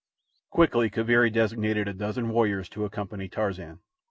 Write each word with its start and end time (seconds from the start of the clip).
Quickly 0.49 0.89
Kaviri 0.89 1.31
designated 1.31 1.87
a 1.87 1.93
dozen 1.93 2.29
warriors 2.29 2.67
to 2.69 2.85
accompany 2.85 3.29
Tarzan. 3.29 3.81